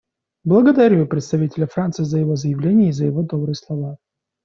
Благодарю 0.43 1.05
представителя 1.05 1.67
Франции 1.67 2.01
за 2.01 2.17
его 2.17 2.35
заявление 2.35 2.89
и 2.89 2.91
за 2.91 3.05
его 3.05 3.21
добрые 3.21 3.53
слова. 3.53 3.97